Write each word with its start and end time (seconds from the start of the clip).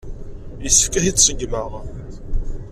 Yessefk 0.63 0.93
ad 0.97 1.03
t-id-ṣeggmeɣ. 1.05 1.71